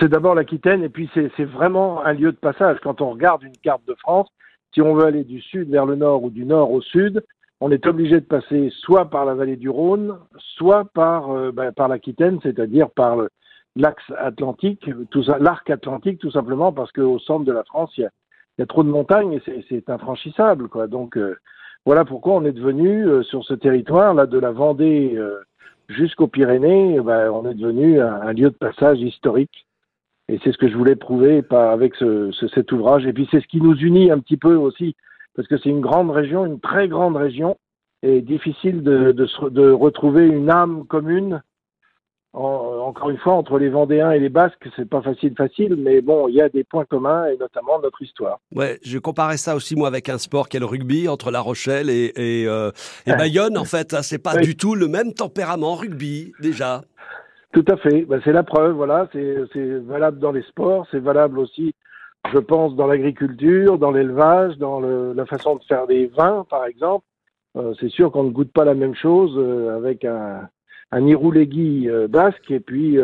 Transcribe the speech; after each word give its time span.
C'est 0.00 0.08
d'abord 0.08 0.34
l'Aquitaine 0.34 0.82
et 0.82 0.88
puis 0.88 1.08
c'est 1.14 1.44
vraiment 1.44 2.04
un 2.04 2.12
lieu 2.12 2.32
de 2.32 2.36
passage. 2.36 2.78
Quand 2.82 3.00
on 3.00 3.10
regarde 3.10 3.44
une 3.44 3.56
carte 3.56 3.86
de 3.86 3.94
France, 3.94 4.28
si 4.74 4.82
on 4.82 4.94
veut 4.94 5.04
aller 5.04 5.22
du 5.22 5.40
sud 5.40 5.70
vers 5.70 5.86
le 5.86 5.94
nord 5.94 6.24
ou 6.24 6.30
du 6.30 6.44
nord 6.44 6.72
au 6.72 6.80
sud, 6.80 7.24
on 7.60 7.70
est 7.70 7.86
obligé 7.86 8.20
de 8.20 8.26
passer 8.26 8.70
soit 8.80 9.06
par 9.06 9.24
la 9.24 9.34
vallée 9.34 9.56
du 9.56 9.70
Rhône, 9.70 10.18
soit 10.56 10.84
par, 10.92 11.30
euh, 11.30 11.52
ben, 11.52 11.72
par 11.72 11.88
l'Aquitaine, 11.88 12.38
c'est-à-dire 12.42 12.90
par 12.90 13.16
l'axe 13.76 14.12
atlantique, 14.18 14.90
l'arc 15.38 15.70
atlantique, 15.70 16.18
tout 16.18 16.30
simplement 16.32 16.72
parce 16.72 16.92
qu'au 16.92 17.18
centre 17.18 17.44
de 17.44 17.52
la 17.52 17.64
France, 17.64 17.92
il 17.96 18.02
y 18.02 18.04
a, 18.04 18.10
y 18.58 18.62
a, 18.62 18.66
trop 18.66 18.82
de 18.82 18.90
montagnes 18.90 19.34
et 19.46 19.64
c'est 19.68 19.88
infranchissable. 19.88 20.68
Quoi. 20.68 20.88
Donc 20.88 21.16
euh, 21.16 21.36
voilà 21.86 22.04
pourquoi 22.04 22.34
on 22.34 22.44
est 22.44 22.52
devenu 22.52 23.06
euh, 23.06 23.22
sur 23.22 23.44
ce 23.44 23.54
territoire 23.54 24.14
là 24.14 24.26
de 24.26 24.38
la 24.38 24.50
Vendée 24.50 25.16
jusqu'aux 25.88 26.26
Pyrénées, 26.26 27.00
ben, 27.00 27.30
on 27.30 27.48
est 27.48 27.54
devenu 27.54 28.00
un, 28.00 28.32
lieu 28.32 28.50
de 28.50 28.56
passage 28.56 29.00
historique. 29.00 29.65
Et 30.28 30.40
c'est 30.42 30.52
ce 30.52 30.58
que 30.58 30.68
je 30.68 30.76
voulais 30.76 30.96
prouver 30.96 31.42
pas 31.42 31.70
avec 31.70 31.94
ce, 31.94 32.30
ce, 32.32 32.48
cet 32.48 32.72
ouvrage. 32.72 33.06
Et 33.06 33.12
puis 33.12 33.28
c'est 33.30 33.40
ce 33.40 33.46
qui 33.46 33.60
nous 33.60 33.76
unit 33.76 34.10
un 34.10 34.18
petit 34.18 34.36
peu 34.36 34.56
aussi 34.56 34.96
parce 35.36 35.46
que 35.48 35.58
c'est 35.58 35.68
une 35.68 35.82
grande 35.82 36.10
région, 36.10 36.46
une 36.46 36.60
très 36.60 36.88
grande 36.88 37.16
région, 37.16 37.56
et 38.02 38.22
difficile 38.22 38.82
de, 38.82 39.12
de, 39.12 39.28
de 39.50 39.70
retrouver 39.70 40.26
une 40.26 40.50
âme 40.50 40.86
commune. 40.86 41.42
En, 42.32 42.82
encore 42.86 43.08
une 43.08 43.16
fois, 43.16 43.32
entre 43.32 43.58
les 43.58 43.70
Vendéens 43.70 44.10
et 44.10 44.18
les 44.18 44.28
Basques, 44.28 44.68
c'est 44.76 44.88
pas 44.88 45.00
facile, 45.00 45.34
facile, 45.34 45.74
mais 45.76 46.02
bon, 46.02 46.28
il 46.28 46.34
y 46.34 46.42
a 46.42 46.50
des 46.50 46.64
points 46.64 46.84
communs 46.84 47.26
et 47.26 47.36
notamment 47.38 47.80
notre 47.80 48.02
histoire. 48.02 48.40
Ouais, 48.54 48.78
je 48.82 48.98
comparais 48.98 49.38
ça 49.38 49.56
aussi 49.56 49.74
moi 49.74 49.88
avec 49.88 50.10
un 50.10 50.18
sport 50.18 50.48
qu'est 50.48 50.58
le 50.58 50.66
rugby 50.66 51.08
entre 51.08 51.30
La 51.30 51.40
Rochelle 51.40 51.88
et, 51.88 52.12
et, 52.16 52.46
euh, 52.46 52.70
et 53.06 53.14
Bayonne. 53.14 53.56
En 53.56 53.64
fait, 53.64 53.94
hein, 53.94 54.02
c'est 54.02 54.18
pas 54.18 54.34
oui. 54.36 54.42
du 54.42 54.56
tout 54.56 54.74
le 54.74 54.86
même 54.86 55.14
tempérament 55.14 55.76
rugby 55.76 56.32
déjà. 56.40 56.82
Tout 57.56 57.64
à 57.68 57.78
fait. 57.78 58.02
Ben, 58.02 58.20
c'est 58.22 58.34
la 58.34 58.42
preuve. 58.42 58.72
Voilà, 58.72 59.08
c'est 59.14 59.78
valable 59.78 60.18
dans 60.18 60.30
les 60.30 60.42
sports, 60.42 60.86
c'est 60.90 60.98
valable 61.00 61.38
aussi 61.38 61.74
je 62.32 62.38
pense, 62.38 62.74
dans 62.74 62.86
l'agriculture, 62.86 63.78
dans 63.78 63.92
l'élevage, 63.92 64.58
dans 64.58 64.80
la 64.80 65.26
façon 65.26 65.56
de 65.56 65.62
faire 65.64 65.86
des 65.86 66.06
vins, 66.06 66.44
par 66.50 66.66
exemple. 66.66 67.04
Euh, 67.56 67.72
c'est 67.80 67.88
sûr 67.88 68.10
qu'on 68.10 68.24
ne 68.24 68.30
goûte 68.30 68.52
pas 68.52 68.64
la 68.64 68.74
même 68.74 68.94
chose 68.96 69.34
euh, 69.36 69.76
avec 69.76 70.04
un, 70.04 70.48
un 70.90 71.06
euh, 71.06 72.08
basque 72.08 72.50
et 72.50 72.60
puis 72.60 72.98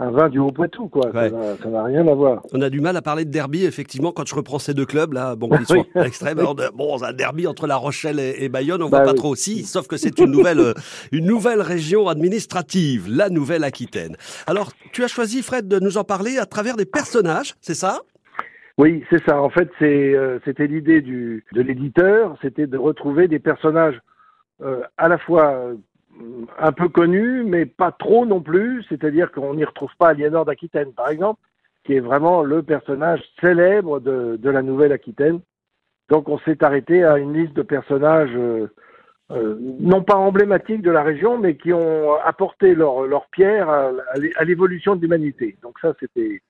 un 0.00 0.10
vin 0.10 0.28
du 0.28 0.40
Haut-Poitou, 0.40 0.88
quoi. 0.88 1.06
Ouais. 1.10 1.30
Ça 1.62 1.68
n'a 1.68 1.84
rien 1.84 2.06
à 2.08 2.14
voir. 2.14 2.42
On 2.52 2.60
a 2.60 2.68
du 2.68 2.80
mal 2.80 2.96
à 2.96 3.02
parler 3.02 3.24
de 3.24 3.30
derby, 3.30 3.64
effectivement, 3.64 4.10
quand 4.10 4.26
je 4.26 4.34
reprends 4.34 4.58
ces 4.58 4.74
deux 4.74 4.86
clubs, 4.86 5.12
là, 5.12 5.36
bon, 5.36 5.48
qui 5.50 5.64
sont 5.66 5.86
extrêmes. 5.94 6.38
bon, 6.74 7.02
un 7.02 7.12
derby 7.12 7.46
entre 7.46 7.66
La 7.66 7.76
Rochelle 7.76 8.18
et, 8.18 8.48
Bayonne, 8.48 8.82
on 8.82 8.88
bah, 8.88 8.98
voit 8.98 9.12
pas 9.12 9.14
trop 9.14 9.30
aussi, 9.30 9.62
sauf 9.62 9.86
que 9.86 9.96
c'est 9.96 10.18
une 10.18 10.32
nouvelle, 10.32 10.58
euh, 10.58 10.74
une 11.12 11.26
nouvelle 11.26 11.60
région 11.60 12.08
administrative, 12.08 13.06
la 13.08 13.30
Nouvelle-Aquitaine. 13.30 14.16
Alors, 14.46 14.72
tu 14.92 15.04
as 15.04 15.08
choisi, 15.08 15.42
Fred, 15.42 15.68
de 15.68 15.78
nous 15.78 15.96
en 15.96 16.04
parler 16.04 16.38
à 16.38 16.46
travers 16.46 16.76
des 16.76 16.86
personnages, 16.86 17.54
c'est 17.60 17.74
ça? 17.74 18.00
Oui, 18.76 19.04
c'est 19.08 19.24
ça. 19.24 19.40
En 19.40 19.50
fait, 19.50 19.70
c'est, 19.78 20.14
euh, 20.14 20.40
c'était 20.44 20.66
l'idée 20.66 21.02
du, 21.02 21.44
de 21.52 21.62
l'éditeur, 21.62 22.36
c'était 22.42 22.66
de 22.66 22.76
retrouver 22.76 23.28
des 23.28 23.38
personnages 23.38 24.00
euh, 24.60 24.80
à 24.98 25.08
la 25.08 25.18
fois 25.18 25.72
un 26.58 26.72
peu 26.72 26.88
connus, 26.88 27.44
mais 27.44 27.66
pas 27.66 27.92
trop 27.92 28.26
non 28.26 28.40
plus. 28.40 28.84
C'est-à-dire 28.88 29.32
qu'on 29.32 29.54
n'y 29.54 29.64
retrouve 29.64 29.90
pas 29.98 30.08
Aliénor 30.08 30.44
d'Aquitaine, 30.44 30.92
par 30.92 31.08
exemple, 31.08 31.40
qui 31.84 31.94
est 31.94 32.00
vraiment 32.00 32.42
le 32.42 32.62
personnage 32.62 33.22
célèbre 33.40 34.00
de, 34.00 34.36
de 34.36 34.50
la 34.50 34.62
Nouvelle-Aquitaine. 34.62 35.40
Donc, 36.08 36.28
on 36.28 36.38
s'est 36.38 36.62
arrêté 36.62 37.04
à 37.04 37.18
une 37.18 37.34
liste 37.34 37.54
de 37.54 37.62
personnages 37.62 38.34
euh, 38.36 38.68
euh, 39.30 39.56
non 39.80 40.02
pas 40.02 40.16
emblématiques 40.16 40.82
de 40.82 40.90
la 40.90 41.02
région, 41.02 41.38
mais 41.38 41.56
qui 41.56 41.72
ont 41.72 42.14
apporté 42.24 42.74
leur, 42.74 43.06
leur 43.06 43.26
pierre 43.28 43.68
à, 43.68 43.90
à 44.36 44.44
l'évolution 44.44 44.96
de 44.96 45.00
l'humanité. 45.00 45.56
Donc 45.62 45.78
ça, 45.80 45.94
c'était 45.98 46.42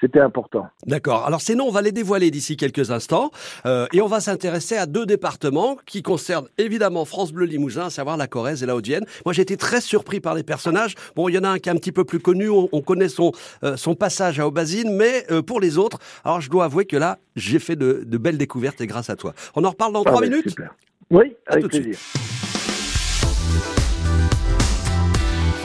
c'était 0.00 0.20
important. 0.20 0.66
D'accord. 0.86 1.26
Alors 1.26 1.40
ces 1.40 1.54
noms, 1.54 1.66
on 1.66 1.72
va 1.72 1.82
les 1.82 1.92
dévoiler 1.92 2.30
d'ici 2.30 2.56
quelques 2.56 2.90
instants 2.90 3.30
euh, 3.66 3.86
et 3.92 4.00
on 4.00 4.06
va 4.06 4.20
s'intéresser 4.20 4.76
à 4.76 4.86
deux 4.86 5.06
départements 5.06 5.76
qui 5.86 6.02
concernent 6.02 6.48
évidemment 6.58 7.04
France 7.04 7.32
Bleu 7.32 7.46
Limousin, 7.46 7.86
à 7.86 7.90
savoir 7.90 8.16
la 8.16 8.26
Corrèze 8.26 8.62
et 8.62 8.66
la 8.66 8.76
Haute-Vienne. 8.76 9.04
Moi, 9.24 9.32
j'ai 9.32 9.42
été 9.42 9.56
très 9.56 9.80
surpris 9.80 10.20
par 10.20 10.34
les 10.34 10.42
personnages. 10.42 10.94
Bon, 11.16 11.28
il 11.28 11.34
y 11.34 11.38
en 11.38 11.44
a 11.44 11.48
un 11.48 11.58
qui 11.58 11.68
est 11.68 11.72
un 11.72 11.76
petit 11.76 11.92
peu 11.92 12.04
plus 12.04 12.20
connu, 12.20 12.48
on, 12.48 12.68
on 12.72 12.80
connaît 12.80 13.08
son 13.08 13.32
euh, 13.64 13.76
son 13.76 13.94
passage 13.94 14.40
à 14.40 14.46
Aubazine, 14.46 14.94
mais 14.94 15.26
euh, 15.30 15.42
pour 15.42 15.60
les 15.60 15.78
autres, 15.78 15.98
alors 16.24 16.40
je 16.40 16.50
dois 16.50 16.64
avouer 16.64 16.84
que 16.84 16.96
là, 16.96 17.18
j'ai 17.36 17.58
fait 17.58 17.76
de, 17.76 18.04
de, 18.06 18.18
belles 18.18 18.38
découvertes 18.38 18.80
et 18.80 18.86
grâce 18.86 19.10
à 19.10 19.16
toi. 19.16 19.34
On 19.54 19.64
en 19.64 19.70
reparle 19.70 19.92
dans 19.92 20.02
ah 20.02 20.10
trois 20.10 20.20
minutes. 20.20 20.50
Super. 20.50 20.74
Oui, 21.10 21.34
avec 21.46 21.68
plaisir. 21.68 21.98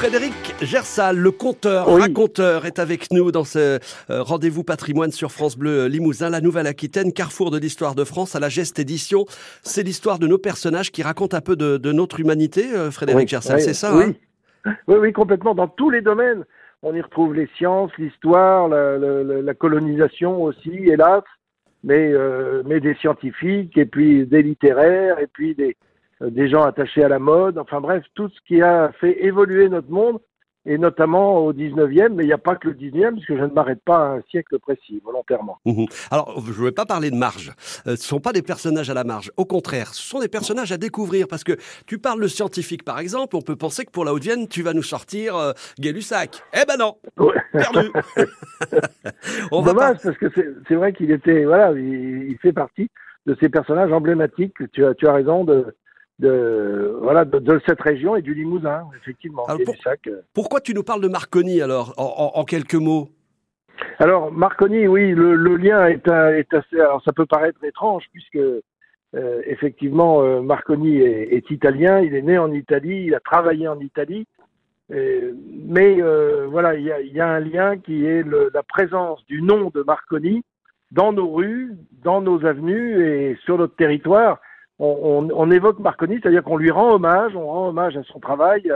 Frédéric 0.05 0.55
Gersal, 0.61 1.17
le 1.17 1.31
conteur, 1.31 1.91
oui. 1.91 1.99
raconteur, 1.99 2.67
est 2.67 2.77
avec 2.77 3.11
nous 3.11 3.31
dans 3.31 3.43
ce 3.43 3.79
euh, 4.11 4.21
rendez-vous 4.21 4.63
patrimoine 4.63 5.09
sur 5.09 5.31
France 5.31 5.57
Bleu 5.57 5.87
Limousin, 5.87 6.29
la 6.29 6.41
Nouvelle-Aquitaine, 6.41 7.11
carrefour 7.11 7.49
de 7.49 7.57
l'histoire 7.57 7.95
de 7.95 8.03
France, 8.03 8.35
à 8.35 8.39
la 8.39 8.47
geste 8.47 8.77
édition. 8.77 9.25
C'est 9.63 9.81
l'histoire 9.81 10.19
de 10.19 10.27
nos 10.27 10.37
personnages 10.37 10.91
qui 10.91 11.01
racontent 11.01 11.35
un 11.35 11.41
peu 11.41 11.55
de, 11.55 11.77
de 11.77 11.91
notre 11.91 12.19
humanité, 12.19 12.65
euh, 12.75 12.91
Frédéric 12.91 13.23
oui, 13.23 13.27
Gersal, 13.29 13.55
oui, 13.55 13.61
c'est 13.63 13.73
ça 13.73 13.95
oui. 13.95 14.15
Hein? 14.65 14.75
Oui, 14.87 14.97
oui, 14.99 15.11
complètement. 15.11 15.55
Dans 15.55 15.67
tous 15.67 15.89
les 15.89 16.01
domaines, 16.01 16.45
on 16.83 16.93
y 16.93 17.01
retrouve 17.01 17.33
les 17.33 17.49
sciences, 17.57 17.89
l'histoire, 17.97 18.67
la, 18.67 18.99
la, 18.99 19.23
la, 19.23 19.53
colonisation 19.55 20.43
aussi, 20.43 20.69
hélas, 20.69 21.23
mais, 21.83 22.11
euh, 22.13 22.61
mais 22.67 22.79
des 22.79 22.93
scientifiques, 22.93 23.75
et 23.75 23.87
puis 23.87 24.27
des 24.27 24.43
littéraires, 24.43 25.17
et 25.17 25.27
puis 25.33 25.55
des, 25.55 25.69
euh, 25.69 25.84
des 26.21 26.49
gens 26.49 26.63
attachés 26.63 27.03
à 27.03 27.09
la 27.09 27.19
mode, 27.19 27.57
enfin 27.57 27.81
bref, 27.81 28.03
tout 28.13 28.29
ce 28.29 28.39
qui 28.47 28.61
a 28.61 28.91
fait 28.99 29.25
évoluer 29.25 29.69
notre 29.69 29.89
monde, 29.89 30.19
et 30.65 30.77
notamment 30.77 31.37
au 31.37 31.53
19e, 31.53 32.09
mais 32.13 32.23
il 32.23 32.27
n'y 32.27 32.33
a 32.33 32.39
pas 32.39 32.55
que 32.55 32.69
le 32.69 32.73
19e, 32.73 33.13
puisque 33.13 33.35
je 33.35 33.43
ne 33.43 33.53
m'arrête 33.53 33.81
pas 33.85 33.97
à 33.97 34.09
un 34.15 34.21
siècle 34.31 34.57
précis, 34.59 34.99
volontairement. 35.03 35.59
Mmh. 35.65 35.85
Alors, 36.09 36.41
je 36.43 36.59
ne 36.59 36.65
vais 36.65 36.71
pas 36.71 36.85
parler 36.85 37.11
de 37.11 37.15
marge. 37.15 37.53
Euh, 37.85 37.89
ce 37.89 37.91
ne 37.91 37.95
sont 37.97 38.19
pas 38.19 38.33
des 38.33 38.41
personnages 38.41 38.89
à 38.89 38.95
la 38.95 39.03
marge. 39.03 39.31
Au 39.37 39.45
contraire, 39.45 39.93
ce 39.93 40.01
sont 40.01 40.19
des 40.19 40.27
personnages 40.27 40.71
à 40.71 40.77
découvrir, 40.77 41.27
parce 41.27 41.43
que 41.43 41.53
tu 41.85 41.99
parles 41.99 42.21
de 42.21 42.27
scientifique, 42.27 42.83
par 42.83 42.99
exemple, 42.99 43.35
on 43.35 43.41
peut 43.41 43.55
penser 43.55 43.85
que 43.85 43.91
pour 43.91 44.05
la 44.05 44.13
Haute-Vienne, 44.13 44.47
tu 44.47 44.63
vas 44.63 44.73
nous 44.73 44.83
sortir 44.83 45.35
euh, 45.35 45.51
Gay-Lussac. 45.79 46.41
Eh 46.53 46.65
ben 46.67 46.77
non 46.79 46.95
ouais. 47.17 47.35
Perdu 47.51 47.91
on 49.51 49.61
Dommage, 49.61 49.97
pas... 49.97 50.03
parce 50.03 50.17
que 50.17 50.27
c'est 50.67 50.75
vrai 50.75 50.93
qu'il 50.93 51.11
était, 51.11 51.45
voilà, 51.45 51.71
il, 51.73 52.31
il, 52.31 52.37
fait 52.39 52.53
partie 52.53 52.89
de 53.27 53.37
ces 53.39 53.49
personnages 53.49 53.91
emblématiques, 53.91 54.55
tu 54.71 54.83
as, 54.83 54.93
tu 54.95 55.07
as 55.07 55.13
raison 55.13 55.43
de 55.43 55.75
de 56.19 56.97
voilà 57.01 57.25
de, 57.25 57.39
de, 57.39 57.61
cette 57.65 57.81
région 57.81 58.15
et 58.15 58.21
du 58.21 58.33
Limousin, 58.33 58.87
effectivement. 59.01 59.43
Pour, 59.45 59.75
euh. 59.87 60.21
pourquoi 60.33 60.61
tu 60.61 60.73
nous 60.73 60.83
parles 60.83 61.01
de 61.01 61.07
Marconi 61.07 61.61
alors, 61.61 61.93
en, 61.97 62.03
en, 62.03 62.39
en 62.39 62.43
quelques 62.45 62.75
mots? 62.75 63.09
Alors 63.99 64.31
Marconi, 64.31 64.87
oui, 64.87 65.11
le, 65.11 65.35
le 65.35 65.57
lien 65.57 65.87
est, 65.87 66.07
est, 66.07 66.53
assez. 66.53 66.79
Alors 66.79 67.01
ça 67.03 67.11
peut 67.11 67.25
paraître 67.25 67.61
étrange 67.63 68.05
puisque 68.11 68.37
euh, 68.37 69.41
effectivement 69.45 70.21
euh, 70.21 70.41
Marconi 70.41 70.97
est, 70.97 71.33
est, 71.33 71.51
italien, 71.51 71.99
il 71.99 72.15
est 72.15 72.21
né 72.21 72.37
en 72.37 72.51
Italie, 72.51 73.05
il 73.07 73.15
a 73.15 73.19
travaillé 73.19 73.67
en 73.67 73.79
Italie. 73.79 74.25
Euh, 74.91 75.33
mais 75.67 75.99
voilà, 76.47 76.75
il 76.75 76.83
y 76.83 76.91
a, 76.91 77.01
y 77.01 77.19
a, 77.19 77.27
un 77.27 77.39
lien 77.39 77.77
qui 77.77 78.05
est 78.05 78.21
le, 78.21 78.51
la 78.53 78.61
présence 78.61 79.25
du 79.25 79.41
nom 79.41 79.71
de 79.73 79.81
Marconi 79.81 80.43
dans 80.91 81.11
nos 81.11 81.33
rues, 81.33 81.73
dans 82.03 82.21
nos 82.21 82.45
avenues 82.45 83.03
et 83.03 83.37
sur 83.43 83.57
notre 83.57 83.75
territoire 83.75 84.39
on, 84.79 85.29
on, 85.29 85.29
on 85.33 85.51
évoque 85.51 85.79
Marconi, 85.79 86.19
c'est-à-dire 86.21 86.43
qu'on 86.43 86.57
lui 86.57 86.71
rend 86.71 86.93
hommage, 86.93 87.35
on 87.35 87.45
rend 87.45 87.69
hommage 87.69 87.97
à 87.97 88.03
son 88.03 88.19
travail, 88.19 88.71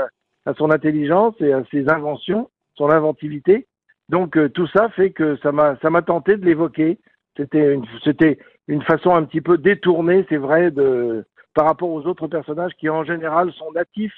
à 0.46 0.54
son 0.56 0.72
intelligence 0.72 1.36
et 1.40 1.54
à 1.54 1.64
ses 1.72 1.90
inventions, 1.90 2.50
son 2.76 2.90
inventivité. 2.90 3.68
Donc 4.10 4.38
euh, 4.38 4.50
tout 4.50 4.68
ça 4.68 4.90
fait 4.90 5.12
que 5.12 5.38
ça 5.38 5.52
m'a 5.52 5.78
ça 5.82 5.90
m'a 5.90 6.02
tenté 6.02 6.36
de 6.36 6.46
l'évoquer. 6.46 7.00
C'était 7.38 7.74
une 7.74 7.86
c'était 8.04 8.40
une 8.68 8.82
façon 8.82 9.14
un 9.16 9.24
petit 9.24 9.42
peu 9.42 9.58
détournée, 9.58 10.26
c'est 10.30 10.38
vrai, 10.38 10.72
de 10.72 11.26
par 11.54 11.66
rapport 11.66 11.90
aux 11.90 12.06
autres 12.06 12.28
personnages 12.28 12.74
qui 12.80 12.90
en 12.90 13.04
général 13.04 13.52
sont 13.54 13.72
natifs 13.72 14.16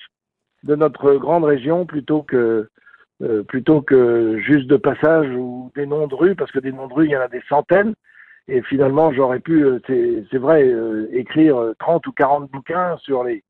de 0.63 0.75
notre 0.75 1.15
grande 1.15 1.43
région 1.43 1.85
plutôt 1.85 2.23
que 2.23 2.69
euh, 3.21 3.43
plutôt 3.43 3.81
que 3.81 4.39
juste 4.39 4.67
de 4.67 4.77
passage 4.77 5.29
ou 5.35 5.71
des 5.75 5.85
noms 5.85 6.07
de 6.07 6.15
rues, 6.15 6.35
parce 6.35 6.51
que 6.51 6.59
des 6.59 6.71
noms 6.71 6.87
de 6.87 6.93
rues 6.93 7.05
il 7.05 7.11
y 7.11 7.17
en 7.17 7.21
a 7.21 7.27
des 7.27 7.43
centaines. 7.49 7.93
Et 8.53 8.61
finalement, 8.63 9.13
j'aurais 9.13 9.39
pu, 9.39 9.63
euh, 9.63 9.79
c'est 10.29 10.37
vrai, 10.37 10.63
euh, 10.63 11.07
écrire 11.13 11.57
30 11.79 12.05
ou 12.07 12.11
40 12.11 12.51
bouquins 12.51 12.97
sur 12.97 13.23
les, 13.23 13.43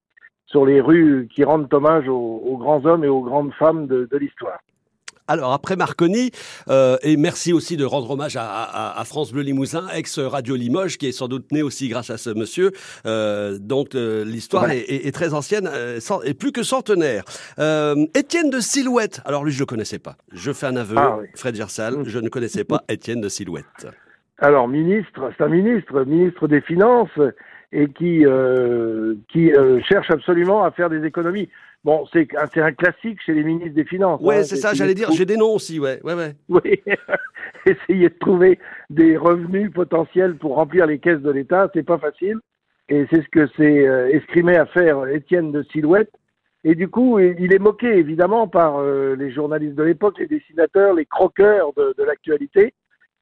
sur 0.45 0.63
les 0.65 0.79
rues 0.79 1.27
qui 1.33 1.43
rendent 1.43 1.73
hommage 1.73 2.07
aux, 2.07 2.41
aux 2.45 2.57
grands 2.57 2.85
hommes 2.85 3.03
et 3.03 3.07
aux 3.07 3.21
grandes 3.21 3.51
femmes 3.53 3.87
de, 3.87 4.07
de 4.11 4.17
l'histoire. 4.17 4.59
Alors 5.27 5.53
après 5.53 5.77
Marconi, 5.77 6.31
euh, 6.69 6.97
et 7.03 7.15
merci 7.15 7.53
aussi 7.53 7.77
de 7.77 7.85
rendre 7.85 8.11
hommage 8.11 8.35
à, 8.35 8.43
à, 8.43 8.99
à 8.99 9.05
France 9.05 9.31
Bleu 9.31 9.43
Limousin, 9.43 9.87
ex-Radio 9.95 10.55
Limoges, 10.55 10.97
qui 10.97 11.07
est 11.07 11.13
sans 11.13 11.29
doute 11.29 11.51
né 11.53 11.63
aussi 11.63 11.87
grâce 11.87 12.09
à 12.09 12.17
ce 12.17 12.31
monsieur. 12.31 12.71
Euh, 13.05 13.57
donc 13.57 13.95
euh, 13.95 14.25
l'histoire 14.25 14.63
ouais. 14.63 14.79
est, 14.79 14.93
est, 14.93 15.07
est, 15.07 15.11
très 15.13 15.33
ancienne, 15.33 15.67
et 15.67 16.01
euh, 16.11 16.33
plus 16.37 16.51
que 16.51 16.63
centenaire. 16.63 17.23
Euh, 17.59 17.95
Étienne 18.13 18.49
de 18.49 18.59
Silhouette, 18.59 19.21
alors 19.23 19.45
lui 19.45 19.53
je 19.53 19.57
ne 19.57 19.61
le 19.61 19.67
connaissais 19.67 19.99
pas. 19.99 20.17
Je 20.33 20.51
fais 20.51 20.67
un 20.67 20.75
aveu, 20.75 20.95
ah, 20.97 21.17
oui. 21.21 21.27
Fred 21.35 21.55
Gersal, 21.55 21.99
mmh. 21.99 22.05
je 22.07 22.19
ne 22.19 22.27
connaissais 22.27 22.65
pas 22.65 22.83
Étienne 22.89 23.21
de 23.21 23.29
Silhouette. 23.29 23.87
Alors, 24.41 24.67
ministre, 24.67 25.31
c'est 25.37 25.43
un 25.43 25.49
ministre, 25.49 26.03
ministre 26.03 26.47
des 26.47 26.61
Finances, 26.61 27.17
et 27.71 27.87
qui, 27.87 28.25
euh, 28.25 29.15
qui 29.29 29.53
euh, 29.53 29.79
cherche 29.81 30.09
absolument 30.09 30.63
à 30.63 30.71
faire 30.71 30.89
des 30.89 31.05
économies. 31.05 31.47
Bon, 31.83 32.05
c'est 32.11 32.27
un, 32.35 32.63
un 32.63 32.71
classique 32.73 33.19
chez 33.25 33.33
les 33.33 33.43
ministres 33.43 33.75
des 33.75 33.85
Finances. 33.85 34.19
Ouais, 34.21 34.39
hein, 34.39 34.43
c'est 34.43 34.57
ça, 34.57 34.73
j'allais 34.73 34.93
dire, 34.93 35.11
j'ai 35.11 35.25
des 35.25 35.37
noms 35.37 35.53
aussi, 35.53 35.79
ouais, 35.79 35.99
ouais, 36.03 36.15
ouais. 36.15 36.33
Oui, 36.49 36.81
essayer 37.65 38.09
de 38.09 38.17
trouver 38.19 38.59
des 38.89 39.15
revenus 39.15 39.71
potentiels 39.71 40.35
pour 40.35 40.55
remplir 40.55 40.85
les 40.85 40.99
caisses 40.99 41.21
de 41.21 41.31
l'État, 41.31 41.69
c'est 41.73 41.83
pas 41.83 41.97
facile. 41.97 42.39
Et 42.89 43.05
c'est 43.09 43.21
ce 43.21 43.29
que 43.29 43.47
s'est 43.55 43.87
euh, 43.87 44.09
escrimé 44.09 44.57
à 44.57 44.65
faire 44.65 45.07
Étienne 45.07 45.51
de 45.51 45.63
Silhouette. 45.71 46.11
Et 46.63 46.75
du 46.75 46.89
coup, 46.89 47.17
il 47.19 47.53
est 47.53 47.59
moqué 47.59 47.87
évidemment 47.87 48.47
par 48.47 48.77
euh, 48.79 49.15
les 49.15 49.31
journalistes 49.31 49.75
de 49.75 49.83
l'époque, 49.83 50.19
les 50.19 50.27
dessinateurs, 50.27 50.93
les 50.93 51.05
croqueurs 51.05 51.73
de, 51.73 51.95
de 51.97 52.03
l'actualité, 52.03 52.73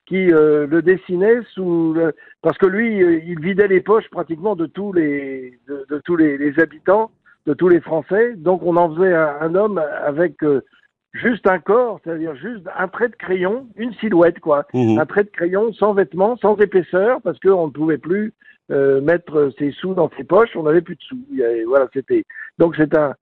qui 0.10 0.34
euh, 0.34 0.66
le 0.66 0.82
dessinaient 0.82 1.42
sous 1.54 1.94
le... 1.94 2.14
parce 2.42 2.58
que 2.58 2.66
lui, 2.66 2.98
il 2.98 3.40
vidait 3.40 3.68
les 3.68 3.80
poches 3.80 4.10
pratiquement 4.10 4.56
de 4.56 4.66
tous 4.66 4.92
les 4.92 5.60
de, 5.68 5.86
de 5.88 6.02
tous 6.04 6.16
les, 6.16 6.38
les 6.38 6.60
habitants 6.60 7.12
de 7.46 7.54
tous 7.54 7.70
les 7.70 7.80
Français. 7.80 8.34
Donc 8.36 8.62
on 8.64 8.76
en 8.76 8.94
faisait 8.94 9.14
un, 9.14 9.54
homme 9.54 9.78
avec 10.04 10.44
euh, 10.44 10.62
juste 11.14 11.48
un 11.48 11.60
corps, 11.60 12.00
c'est-à-dire 12.04 12.36
juste 12.36 12.68
un 12.76 12.88
trait 12.88 13.10
de 13.10 13.16
crayon, 13.16 13.68
une 13.76 13.94
silhouette, 13.94 14.40
quoi. 14.40 14.66
Mmh. 14.74 15.00
Un 15.00 15.06
trait 15.06 15.24
de 15.24 15.30
crayon 15.30 15.72
sans 15.74 15.94
vêtements, 15.94 16.38
sans 16.38 16.58
épaisseur, 16.58 17.22
parce 17.22 17.40
qu'on 17.40 17.68
ne 17.68 17.72
pouvait 17.72 18.00
plus 18.00 18.34
euh, 18.72 19.02
mettre 19.02 19.52
ses 19.60 19.72
sous 19.72 19.94
dans 19.94 20.10
ses 20.18 20.24
poches, 20.24 20.56
on 20.56 20.64
n'avait 20.64 20.82
plus 20.82 20.96
de 20.96 21.02
sous. 21.02 21.18
voilà, 21.68 21.88
c'était. 21.94 22.24
Donc 22.58 22.76
c'est 22.76 22.96
un, 22.98 23.14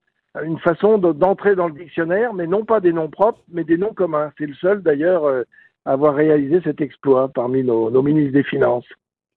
une 0.43 0.59
façon 0.59 0.97
d'entrer 0.97 1.55
dans 1.55 1.67
le 1.67 1.73
dictionnaire, 1.73 2.33
mais 2.33 2.47
non 2.47 2.65
pas 2.65 2.79
des 2.79 2.93
noms 2.93 3.09
propres, 3.09 3.41
mais 3.51 3.63
des 3.63 3.77
noms 3.77 3.93
communs. 3.93 4.31
C'est 4.37 4.45
le 4.45 4.53
seul 4.55 4.81
d'ailleurs 4.81 5.25
euh, 5.25 5.43
avoir 5.87 6.15
réalisé 6.15 6.61
cet 6.63 6.81
exploit 6.81 7.29
parmi 7.33 7.63
nos, 7.63 7.89
nos 7.89 8.01
ministres 8.01 8.33
des 8.33 8.43
Finances. 8.43 8.87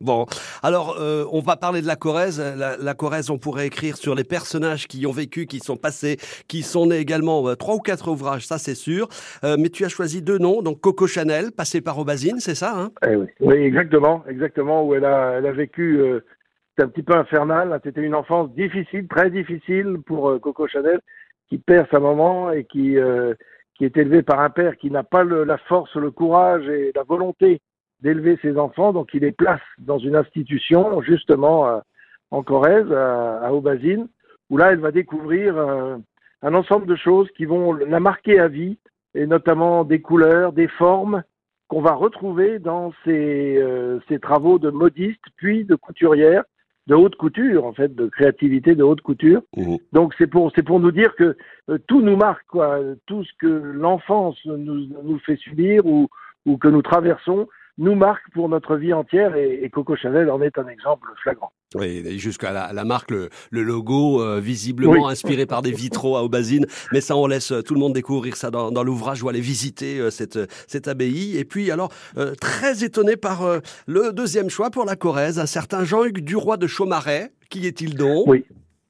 Bon, 0.02 0.24
alors 0.62 0.96
euh, 0.98 1.26
on 1.30 1.40
va 1.40 1.56
parler 1.56 1.82
de 1.82 1.86
la 1.86 1.94
Corrèze. 1.94 2.40
La, 2.40 2.94
Corrèze, 2.94 3.28
on 3.28 3.36
pourrait 3.36 3.66
écrire 3.66 3.98
sur 3.98 4.14
les 4.14 4.24
personnages 4.24 4.88
qui 4.88 5.06
ont 5.06 5.12
vécu, 5.12 5.44
qui 5.44 5.58
sont 5.58 5.76
passés, 5.76 6.16
qui 6.48 6.62
sont 6.62 6.86
nés 6.86 6.96
également. 6.96 7.46
Euh, 7.46 7.54
trois 7.54 7.74
ou 7.74 7.80
quatre 7.80 8.08
ouvrages, 8.08 8.46
ça 8.46 8.56
c'est 8.56 8.74
sûr. 8.74 9.08
Euh, 9.44 9.56
mais 9.58 9.68
tu 9.68 9.84
as 9.84 9.90
choisi 9.90 10.22
deux 10.22 10.38
noms, 10.38 10.62
donc 10.62 10.80
Coco 10.80 11.06
Chanel, 11.06 11.52
passé 11.54 11.82
par 11.82 11.98
Aubazine, 11.98 12.40
c'est 12.40 12.54
ça 12.54 12.72
hein? 12.74 12.90
Eh 13.06 13.14
oui. 13.14 13.26
oui. 13.40 13.56
exactement, 13.56 14.24
exactement. 14.26 14.86
Où 14.86 14.94
elle 14.94 15.04
a, 15.04 15.32
elle 15.36 15.44
a 15.44 15.52
vécu, 15.52 16.00
c'est 16.78 16.84
un 16.84 16.88
petit 16.88 17.02
peu 17.02 17.14
infernal. 17.14 17.78
C'était 17.84 18.00
une 18.00 18.14
enfance 18.14 18.50
difficile, 18.54 19.06
très 19.06 19.28
difficile 19.28 19.98
pour 20.06 20.40
Coco 20.40 20.66
Chanel, 20.66 21.00
qui 21.50 21.58
perd 21.58 21.86
sa 21.90 22.00
maman 22.00 22.52
et 22.52 22.64
qui 22.64 22.96
qui 23.80 23.86
est 23.86 23.96
élevée 23.96 24.20
par 24.20 24.40
un 24.40 24.50
père 24.50 24.76
qui 24.76 24.90
n'a 24.90 25.02
pas 25.02 25.24
la 25.24 25.56
force, 25.56 25.96
le 25.96 26.10
courage 26.10 26.68
et 26.68 26.92
la 26.94 27.02
volonté 27.02 27.62
d'élever 28.02 28.38
ses 28.42 28.58
enfants, 28.58 28.92
donc 28.92 29.08
il 29.14 29.22
les 29.22 29.32
place 29.32 29.62
dans 29.78 29.96
une 29.96 30.16
institution, 30.16 31.00
justement 31.00 31.66
euh, 31.66 31.78
en 32.30 32.42
Corrèze, 32.42 32.92
à, 32.92 33.50
Aubazine, 33.54 34.06
où 34.50 34.58
là, 34.58 34.72
elle 34.72 34.80
va 34.80 34.92
découvrir 34.92 35.56
euh, 35.56 35.96
un 36.42 36.52
ensemble 36.52 36.84
de 36.84 36.94
choses 36.94 37.30
qui 37.30 37.46
vont 37.46 37.72
la 37.72 38.00
marquer 38.00 38.38
à 38.38 38.48
vie, 38.48 38.76
et 39.14 39.26
notamment 39.26 39.84
des 39.84 40.02
couleurs, 40.02 40.52
des 40.52 40.68
formes 40.68 41.22
qu'on 41.68 41.80
va 41.80 41.92
retrouver 41.92 42.58
dans 42.58 42.92
ses, 43.06 43.56
euh, 43.56 43.98
ses, 44.08 44.18
travaux 44.18 44.58
de 44.58 44.68
modiste, 44.68 45.24
puis 45.36 45.64
de 45.64 45.74
couturière, 45.74 46.44
de 46.86 46.94
haute 46.94 47.16
couture, 47.16 47.64
en 47.64 47.72
fait, 47.72 47.94
de 47.94 48.08
créativité 48.08 48.74
de 48.74 48.82
haute 48.82 49.00
couture. 49.00 49.42
Mmh. 49.56 49.76
Donc 49.92 50.14
c'est 50.18 50.26
pour 50.26 50.50
c'est 50.54 50.62
pour 50.62 50.80
nous 50.80 50.92
dire 50.92 51.14
que 51.16 51.36
tout 51.86 52.02
nous 52.02 52.16
marque, 52.16 52.46
quoi, 52.48 52.78
tout 53.06 53.24
ce 53.24 53.30
que 53.38 53.46
l'enfance 53.46 54.38
nous, 54.44 54.88
nous 55.02 55.18
fait 55.20 55.36
subir 55.36 55.86
ou, 55.86 56.08
ou 56.46 56.56
que 56.56 56.68
nous 56.68 56.82
traversons, 56.82 57.46
nous 57.80 57.94
marque 57.94 58.30
pour 58.34 58.48
notre 58.48 58.76
vie 58.76 58.92
entière 58.92 59.34
et, 59.36 59.68
Coco 59.70 59.96
Chanel 59.96 60.30
en 60.30 60.42
est 60.42 60.58
un 60.58 60.68
exemple 60.68 61.08
flagrant. 61.22 61.50
Oui, 61.74 62.18
jusqu'à 62.18 62.52
la, 62.52 62.72
la, 62.72 62.84
marque, 62.84 63.10
le, 63.10 63.30
le 63.50 63.62
logo, 63.62 64.20
euh, 64.20 64.38
visiblement 64.38 65.08
inspiré 65.08 65.46
par 65.46 65.62
des 65.62 65.70
vitraux 65.72 66.16
à 66.16 66.22
Aubazine. 66.22 66.66
Mais 66.92 67.00
ça, 67.00 67.16
on 67.16 67.26
laisse 67.26 67.52
euh, 67.52 67.62
tout 67.62 67.74
le 67.74 67.80
monde 67.80 67.94
découvrir 67.94 68.36
ça 68.36 68.50
dans, 68.50 68.70
dans 68.70 68.82
l'ouvrage 68.82 69.22
ou 69.22 69.28
aller 69.28 69.40
visiter 69.40 69.98
euh, 69.98 70.10
cette, 70.10 70.38
cette 70.68 70.88
abbaye. 70.88 71.38
Et 71.38 71.44
puis, 71.44 71.70
alors, 71.70 71.90
très 72.40 72.84
étonné 72.84 73.16
par 73.16 73.42
le 73.86 74.12
deuxième 74.12 74.50
choix 74.50 74.70
pour 74.70 74.84
la 74.84 74.96
Corrèze, 74.96 75.38
un 75.38 75.46
certain 75.46 75.84
Jean-Hugues 75.84 76.22
Duroy 76.22 76.58
de 76.58 76.66
Chaumaret. 76.66 77.30
Qui 77.48 77.66
est-il 77.66 77.96
donc? 77.96 78.26
Oui. 78.26 78.44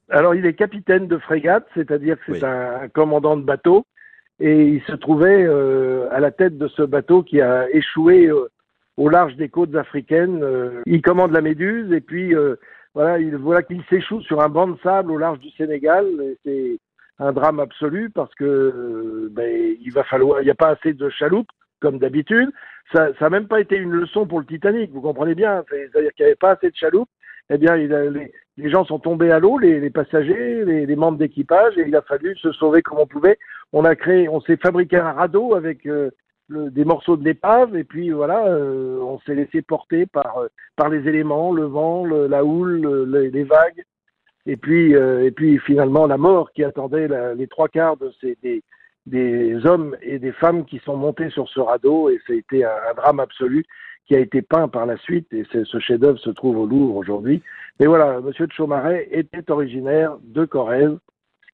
Alors, 0.08 0.34
il 0.34 0.44
est 0.46 0.54
capitaine 0.54 1.06
de 1.06 1.18
frégate, 1.18 1.66
c'est-à-dire 1.74 2.16
que 2.26 2.34
c'est 2.34 2.44
un, 2.44 2.88
commandant 2.92 3.36
de 3.36 3.42
bateau. 3.42 3.84
Et 4.40 4.64
il 4.64 4.82
se 4.82 4.92
trouvait 4.92 5.46
à 6.10 6.18
la 6.18 6.30
tête 6.30 6.58
de 6.58 6.66
ce 6.68 6.82
bateau 6.82 7.22
qui 7.22 7.40
a 7.40 7.70
échoué 7.70 8.30
au 9.00 9.08
large 9.08 9.34
des 9.36 9.48
côtes 9.48 9.74
africaines. 9.74 10.42
Euh, 10.42 10.82
il 10.84 11.00
commande 11.00 11.32
la 11.32 11.40
Méduse 11.40 11.90
et 11.90 12.02
puis 12.02 12.34
euh, 12.34 12.56
voilà, 12.94 13.18
il, 13.18 13.38
qu'il 13.66 13.82
s'échoue 13.88 14.20
sur 14.20 14.42
un 14.42 14.50
banc 14.50 14.68
de 14.68 14.78
sable 14.82 15.10
au 15.10 15.16
large 15.16 15.38
du 15.38 15.48
Sénégal. 15.52 16.06
C'est 16.44 16.78
un 17.18 17.32
drame 17.32 17.60
absolu 17.60 18.10
parce 18.10 18.34
que 18.34 18.44
euh, 18.44 19.28
ben, 19.32 19.74
il 19.80 19.90
va 19.92 20.04
falloir, 20.04 20.42
il 20.42 20.44
n'y 20.44 20.50
a 20.50 20.54
pas 20.54 20.68
assez 20.68 20.92
de 20.92 21.08
chaloupes 21.08 21.48
comme 21.80 21.98
d'habitude. 21.98 22.50
Ça 22.92 23.12
n'a 23.18 23.30
même 23.30 23.48
pas 23.48 23.60
été 23.60 23.76
une 23.76 23.92
leçon 23.92 24.26
pour 24.26 24.38
le 24.38 24.44
Titanic, 24.44 24.90
vous 24.92 25.00
comprenez 25.00 25.34
bien. 25.34 25.64
C'est-à-dire 25.70 26.12
qu'il 26.12 26.24
n'y 26.24 26.32
avait 26.32 26.36
pas 26.36 26.50
assez 26.50 26.68
de 26.68 26.76
chaloupes. 26.76 27.08
Eh 27.48 27.56
bien, 27.56 27.76
les, 27.76 28.70
gens 28.70 28.84
sont 28.84 28.98
tombés 28.98 29.32
à 29.32 29.38
l'eau, 29.38 29.58
les, 29.58 29.80
les, 29.80 29.90
passagers, 29.90 30.64
les, 30.64 30.86
les 30.86 30.96
membres 30.96 31.18
d'équipage, 31.18 31.76
et 31.78 31.84
il 31.88 31.96
a 31.96 32.02
fallu 32.02 32.36
se 32.36 32.52
sauver 32.52 32.82
comme 32.82 32.98
on 32.98 33.06
pouvait. 33.06 33.38
On 33.72 33.84
a 33.84 33.96
créé, 33.96 34.28
on 34.28 34.40
s'est 34.40 34.58
fabriqué 34.58 34.98
un 34.98 35.12
radeau 35.12 35.54
avec 35.54 35.88
des 36.50 36.84
morceaux 36.84 37.16
de 37.16 37.24
l'épave 37.24 37.76
et 37.76 37.84
puis 37.84 38.10
voilà, 38.10 38.46
euh, 38.46 38.98
on 39.00 39.18
s'est 39.20 39.34
laissé 39.34 39.62
porter 39.62 40.06
par 40.06 40.38
euh, 40.38 40.48
par 40.76 40.88
les 40.88 41.08
éléments, 41.08 41.52
le 41.52 41.64
vent, 41.64 42.04
la 42.04 42.44
houle, 42.44 43.04
les 43.08 43.44
vagues 43.44 43.84
et 44.46 44.56
puis 44.56 44.94
euh, 44.94 45.24
et 45.24 45.30
puis 45.30 45.58
finalement 45.58 46.06
la 46.06 46.18
mort 46.18 46.52
qui 46.52 46.64
attendait 46.64 47.08
les 47.34 47.46
trois 47.46 47.68
quarts 47.68 47.96
des, 48.22 48.62
des 49.06 49.66
hommes 49.66 49.96
et 50.02 50.18
des 50.18 50.32
femmes 50.32 50.64
qui 50.64 50.78
sont 50.80 50.96
montés 50.96 51.30
sur 51.30 51.48
ce 51.48 51.60
radeau 51.60 52.10
et 52.10 52.20
ça 52.26 52.32
a 52.32 52.36
été 52.36 52.64
un, 52.64 52.94
drame 52.96 53.20
absolu 53.20 53.64
qui 54.06 54.16
a 54.16 54.18
été 54.18 54.42
peint 54.42 54.66
par 54.66 54.86
la 54.86 54.96
suite 54.96 55.32
et 55.32 55.44
ce 55.52 55.78
chef-d'œuvre 55.78 56.18
se 56.18 56.30
trouve 56.30 56.58
au 56.58 56.66
Louvre 56.66 56.96
aujourd'hui. 56.96 57.42
Mais 57.78 57.86
voilà, 57.86 58.20
Monsieur 58.20 58.48
de 58.48 58.52
Chaumaret 58.52 59.08
était 59.12 59.48
originaire 59.52 60.16
de 60.24 60.44
Corrèze 60.44 60.98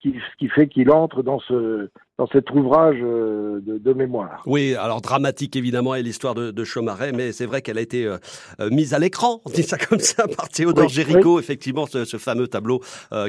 ce 0.02 0.36
qui, 0.38 0.48
fait 0.48 0.68
qu'il 0.68 0.90
entre 0.90 1.22
dans 1.22 1.40
ce 1.40 1.90
dans 2.18 2.26
cet 2.28 2.50
ouvrage 2.50 2.96
euh, 3.02 3.60
de, 3.62 3.92
mémoire. 3.92 4.42
Oui, 4.46 4.74
alors 4.74 5.02
dramatique 5.02 5.54
évidemment 5.54 5.94
est 5.94 6.02
l'histoire 6.02 6.34
de, 6.34 6.50
de 6.50 6.64
Chaumaret, 6.64 7.12
mais 7.12 7.32
c'est 7.32 7.44
vrai 7.44 7.60
qu'elle 7.60 7.76
a 7.76 7.82
été 7.82 8.06
euh, 8.06 8.16
euh, 8.60 8.70
mise 8.70 8.94
à 8.94 8.98
l'écran, 8.98 9.42
on 9.44 9.50
dit 9.50 9.62
ça 9.62 9.76
comme 9.76 9.98
ça, 9.98 10.26
par 10.26 10.48
Théodore 10.48 10.88
Géricault, 10.88 11.38
effectivement, 11.38 11.86
ce, 11.86 12.04
fameux 12.16 12.48
tableau 12.48 12.80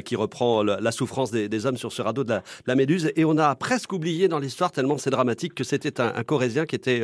qui 0.04 0.16
reprend 0.16 0.62
la 0.62 0.90
souffrance 0.92 1.30
des, 1.30 1.66
hommes 1.66 1.76
sur 1.76 1.92
ce 1.92 2.00
radeau 2.00 2.24
de 2.24 2.34
la, 2.66 2.74
Méduse. 2.74 3.12
Et 3.16 3.24
on 3.24 3.36
a 3.38 3.54
presque 3.56 3.92
oublié 3.92 4.28
dans 4.28 4.38
l'histoire, 4.38 4.72
tellement 4.72 4.98
c'est 4.98 5.10
dramatique, 5.10 5.54
que 5.54 5.64
c'était 5.64 6.00
un, 6.00 6.22
Corésien 6.22 6.64
qui 6.64 6.76
était, 6.76 7.02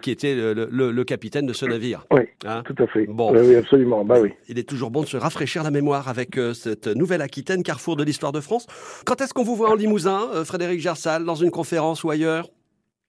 qui 0.00 0.10
était 0.10 0.34
le, 0.34 1.02
capitaine 1.04 1.46
de 1.46 1.52
ce 1.52 1.66
navire. 1.66 2.06
Oui, 2.10 2.22
hein 2.46 2.62
tout 2.64 2.80
à 2.82 2.86
fait. 2.86 3.06
Bon. 3.06 3.32
Oui, 3.32 3.56
absolument. 3.56 4.04
Bah, 4.04 4.16
oui. 4.20 4.30
Il 4.48 4.58
est 4.58 4.68
toujours 4.68 4.90
bon 4.90 5.02
de 5.02 5.06
se 5.06 5.16
rafraîchir 5.16 5.62
la 5.62 5.70
mémoire 5.70 6.08
avec 6.08 6.38
cette 6.54 6.86
nouvelle 6.86 7.22
Aquitaine, 7.22 7.62
carrefour 7.62 7.96
de 7.96 8.04
l'histoire 8.04 8.32
de 8.32 8.40
France. 8.40 8.66
Quand 9.04 9.20
est-ce 9.20 9.34
qu'on 9.34 9.44
vous 9.44 9.56
voit 9.56 9.70
en 9.70 9.74
Limousin, 9.74 10.28
Frédéric 10.44 10.61
Gersal, 10.78 11.24
dans 11.24 11.34
une 11.34 11.50
conférence 11.50 12.04
ou 12.04 12.10
ailleurs? 12.10 12.48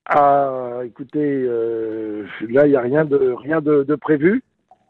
Ah, 0.06 0.82
écoutez, 0.86 1.44
euh, 1.48 2.26
là, 2.50 2.66
il 2.66 2.72
n'y 2.72 2.76
a 2.76 2.82
rien 2.82 3.06
de, 3.06 3.34
rien 3.38 3.62
de, 3.62 3.96
prévu. 3.96 4.44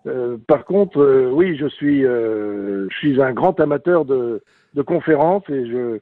Euh, 0.07 0.37
par 0.47 0.65
contre, 0.65 0.99
euh, 0.99 1.29
oui, 1.31 1.55
je 1.55 1.67
suis, 1.67 2.01
je 2.01 2.87
suis 2.97 3.21
un 3.21 3.31
grand 3.33 3.59
amateur 3.59 4.05
de, 4.05 4.41
de 4.73 4.81
conférences 4.81 5.43
et 5.49 5.67
je, 5.67 5.99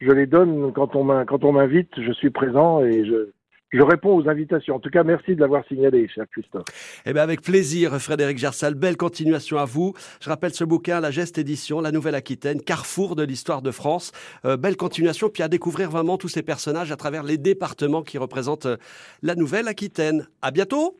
je 0.00 0.10
les 0.10 0.26
donne 0.26 0.72
quand 0.72 0.94
on 0.96 1.52
m'invite, 1.52 1.90
je 2.00 2.12
suis 2.12 2.30
présent 2.30 2.84
et 2.84 3.04
je, 3.04 3.30
je 3.72 3.82
réponds 3.82 4.16
aux 4.16 4.28
invitations. 4.28 4.76
En 4.76 4.80
tout 4.80 4.90
cas, 4.90 5.02
merci 5.02 5.34
de 5.34 5.40
l'avoir 5.40 5.64
signalé, 5.66 6.08
cher 6.08 6.24
Christophe. 6.30 6.64
Eh 7.06 7.12
bien, 7.12 7.22
avec 7.22 7.40
plaisir, 7.40 7.92
Frédéric 7.98 8.38
Gersal. 8.38 8.74
Belle 8.74 8.96
continuation 8.96 9.58
à 9.58 9.64
vous. 9.64 9.94
Je 10.20 10.28
rappelle 10.28 10.52
ce 10.52 10.64
bouquin, 10.64 11.00
La 11.00 11.10
Geste 11.10 11.38
Édition, 11.38 11.80
La 11.80 11.90
Nouvelle-Aquitaine, 11.90 12.60
carrefour 12.60 13.16
de 13.16 13.24
l'histoire 13.24 13.62
de 13.62 13.70
France. 13.70 14.12
Euh, 14.44 14.56
belle 14.56 14.76
continuation, 14.76 15.28
puis 15.30 15.42
à 15.42 15.48
découvrir 15.48 15.90
vraiment 15.90 16.18
tous 16.18 16.28
ces 16.28 16.42
personnages 16.42 16.92
à 16.92 16.96
travers 16.96 17.22
les 17.22 17.38
départements 17.38 18.02
qui 18.02 18.18
représentent 18.18 18.66
euh, 18.66 18.76
la 19.22 19.34
Nouvelle-Aquitaine. 19.34 20.26
À 20.42 20.50
bientôt. 20.50 20.98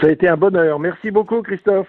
Ça 0.00 0.06
a 0.06 0.10
été 0.10 0.28
un 0.28 0.36
bonheur. 0.36 0.78
Merci 0.78 1.10
beaucoup, 1.10 1.42
Christophe. 1.42 1.82